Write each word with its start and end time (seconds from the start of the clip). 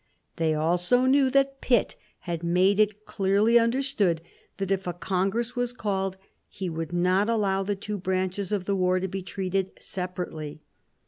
They 0.37 0.55
also 0.55 1.05
knew 1.05 1.29
that 1.29 1.61
Pitt 1.61 1.95
had 2.21 2.41
made 2.41 2.79
it 2.79 3.05
clearly 3.05 3.59
understood 3.59 4.19
that 4.57 4.71
if 4.71 4.87
a 4.87 4.93
congress 4.93 5.55
were 5.55 5.67
called 5.67 6.17
he 6.49 6.71
would 6.71 6.91
not 6.91 7.29
allow 7.29 7.61
the 7.61 7.75
two 7.75 7.99
branches 7.99 8.51
of 8.51 8.65
the 8.65 8.75
war 8.75 8.99
to 8.99 9.07
be 9.07 9.21
treated 9.21 9.73
separately. 9.79 10.63